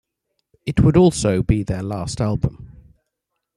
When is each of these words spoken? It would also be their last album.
It 0.65 0.79
would 0.79 0.97
also 0.97 1.43
be 1.43 1.61
their 1.61 1.83
last 1.83 2.21
album. 2.21 2.71